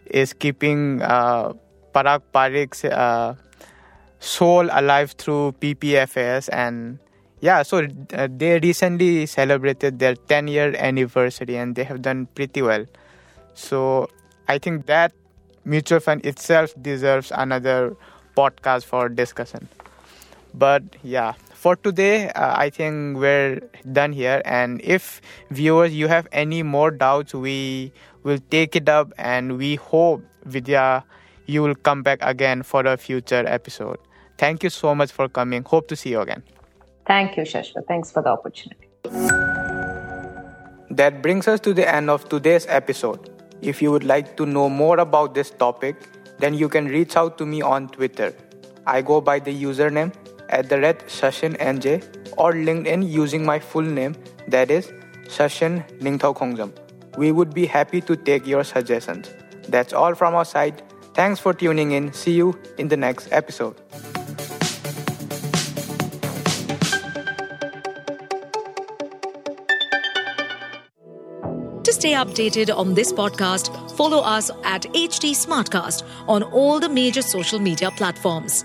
[0.07, 1.53] is keeping uh,
[1.95, 3.35] Parag Parikh's uh,
[4.19, 6.99] soul alive through PPFAS and
[7.41, 12.63] yeah so uh, they recently celebrated their 10 year anniversary and they have done pretty
[12.63, 12.85] well.
[13.55, 14.09] So
[14.49, 15.13] I think that
[15.65, 17.97] mutual fund itself deserves another
[18.37, 19.69] podcast for discussion.
[20.55, 23.61] But yeah for today uh, i think we're
[23.93, 24.43] done here.
[24.45, 27.93] And if viewers you have any more doubts we
[28.23, 31.05] will take it up and we hope vidya
[31.47, 33.99] you will come back again for a future episode.
[34.39, 35.65] Thank you so much for coming.
[35.65, 36.43] Hope to see you again.
[37.07, 38.89] Thank you shashwa thanks for the opportunity.
[41.01, 43.31] That brings us to the end of today's episode.
[43.61, 46.09] If you would like to know more about this topic
[46.39, 48.33] then you can reach out to me on twitter.
[48.87, 50.13] I go by the username
[50.51, 52.03] at the red Sashin NJ
[52.37, 54.15] or LinkedIn using my full name
[54.49, 54.93] that is
[55.27, 56.73] Sashin Ningthao Khongjam.
[57.17, 59.31] We would be happy to take your suggestions.
[59.69, 60.83] That's all from our side.
[61.15, 62.13] Thanks for tuning in.
[62.13, 63.77] See you in the next episode.
[71.85, 77.23] To stay updated on this podcast, follow us at HT Smartcast on all the major
[77.23, 78.65] social media platforms.